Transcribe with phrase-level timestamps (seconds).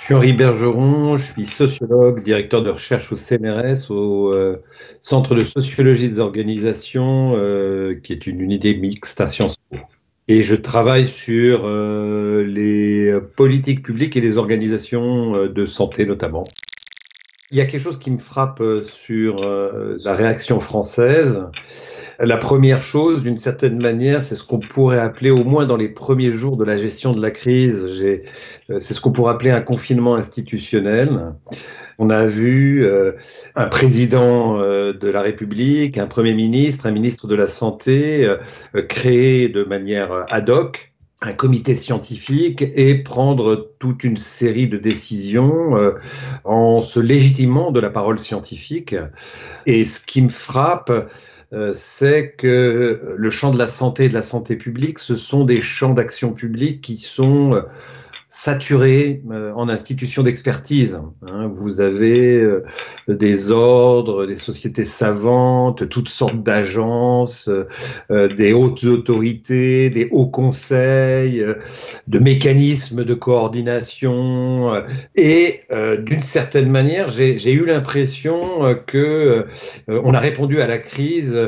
[0.00, 4.56] Je suis Henri Bergeron, je suis sociologue, directeur de recherche au CNRS, au euh,
[5.00, 9.76] Centre de sociologie des organisations, euh, qui est une unité mixte à Sciences Po.
[10.26, 16.44] Et je travaille sur euh, les politiques publiques et les organisations de santé notamment.
[17.50, 21.42] Il y a quelque chose qui me frappe sur la réaction française.
[22.22, 25.88] La première chose, d'une certaine manière, c'est ce qu'on pourrait appeler, au moins dans les
[25.88, 29.62] premiers jours de la gestion de la crise, euh, c'est ce qu'on pourrait appeler un
[29.62, 31.32] confinement institutionnel.
[31.98, 33.12] On a vu euh,
[33.56, 38.30] un président euh, de la République, un Premier ministre, un ministre de la Santé
[38.88, 40.89] créer de manière ad hoc
[41.22, 45.92] un comité scientifique et prendre toute une série de décisions
[46.44, 48.96] en se légitimant de la parole scientifique.
[49.66, 50.90] Et ce qui me frappe,
[51.52, 55.44] euh, c'est que le champ de la santé et de la santé publique, ce sont
[55.44, 57.62] des champs d'action publique qui sont euh,
[58.30, 61.00] saturé euh, en institutions d'expertise.
[61.26, 61.52] Hein.
[61.52, 62.64] Vous avez euh,
[63.08, 67.50] des ordres, des sociétés savantes, toutes sortes d'agences,
[68.10, 71.44] euh, des hautes autorités, des hauts conseils,
[72.06, 74.80] de mécanismes de coordination.
[75.16, 75.62] et
[76.04, 79.46] d'une certaine manière, j'ai eu l'impression que
[79.88, 81.38] on a répondu à la crise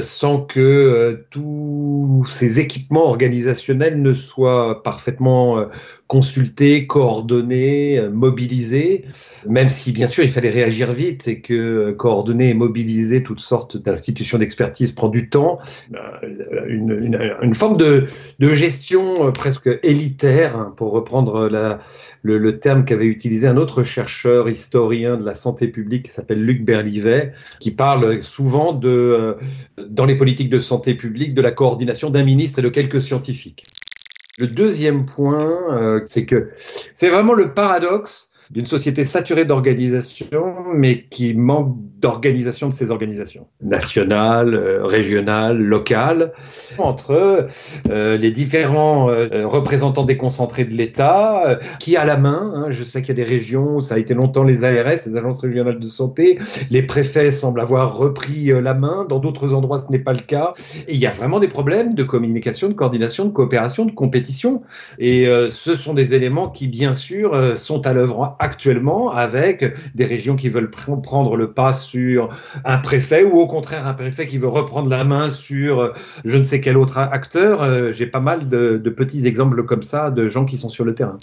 [0.00, 5.68] sans que tous ces équipements organisationnels ne soient parfaitement
[6.08, 9.04] consulter, coordonner, euh, mobiliser,
[9.46, 13.40] même si bien sûr il fallait réagir vite et que euh, coordonner et mobiliser toutes
[13.40, 15.60] sortes d'institutions d'expertise prend du temps,
[15.94, 18.06] euh, une, forme de,
[18.40, 21.50] gestion presque élitaire, hein, pour reprendre
[22.22, 26.64] le, terme qu'avait utilisé un autre chercheur historien de la santé publique qui s'appelle Luc
[26.64, 29.36] Berlivet, qui parle souvent de,
[29.76, 33.64] dans les politiques de santé publique de la coordination d'un ministre et de quelques scientifiques.
[34.38, 36.50] Le deuxième point, euh, c'est que
[36.94, 43.46] c'est vraiment le paradoxe d'une société saturée d'organisation, mais qui manque d'organisation de ces organisations,
[43.60, 46.32] nationales, euh, régionales, locales,
[46.78, 47.48] entre
[47.90, 53.02] euh, les différents euh, représentants déconcentrés de l'État, qui a la main, hein, je sais
[53.02, 55.80] qu'il y a des régions où ça a été longtemps les ARS, les agences régionales
[55.80, 56.38] de santé,
[56.70, 60.52] les préfets semblent avoir repris la main, dans d'autres endroits ce n'est pas le cas,
[60.88, 64.62] il y a vraiment des problèmes de communication, de coordination, de coopération, de compétition,
[64.98, 70.36] et ce sont des éléments qui, bien sûr, sont à l'œuvre actuellement avec des régions
[70.36, 72.28] qui veulent prendre le pas sur
[72.64, 75.92] un préfet ou au contraire un préfet qui veut reprendre la main sur euh,
[76.24, 77.62] je ne sais quel autre acteur.
[77.62, 80.84] Euh, j'ai pas mal de, de petits exemples comme ça de gens qui sont sur
[80.84, 81.18] le terrain.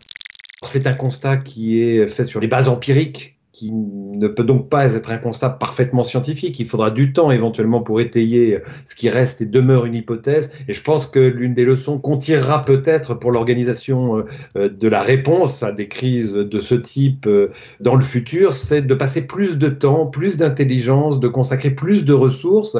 [0.64, 4.96] C'est un constat qui est fait sur les bases empiriques qui ne peut donc pas
[4.96, 6.60] être un constat parfaitement scientifique.
[6.60, 10.52] Il faudra du temps éventuellement pour étayer ce qui reste et demeure une hypothèse.
[10.68, 14.26] Et je pense que l'une des leçons qu'on tirera peut-être pour l'organisation euh,
[14.58, 18.82] euh, de la réponse à des crises de ce type euh, dans le futur, c'est
[18.82, 22.78] de passer plus de temps, plus d'intelligence, de consacrer plus de ressources,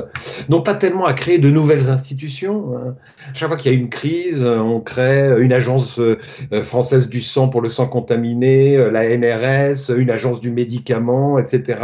[0.50, 2.76] non pas tellement à créer de nouvelles institutions.
[2.76, 2.96] Hein.
[3.34, 6.02] Chaque fois qu'il y a une crise, on crée une agence
[6.64, 11.80] française du sang pour le sang contaminé, la NRS, une agence du médicament médicaments, etc.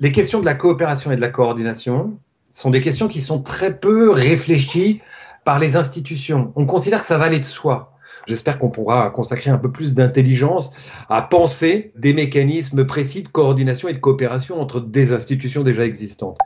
[0.00, 2.18] Les questions de la coopération et de la coordination
[2.50, 5.00] sont des questions qui sont très peu réfléchies
[5.44, 6.52] par les institutions.
[6.56, 7.92] On considère que ça va aller de soi.
[8.26, 10.72] J'espère qu'on pourra consacrer un peu plus d'intelligence
[11.08, 16.38] à penser des mécanismes précis de coordination et de coopération entre des institutions déjà existantes.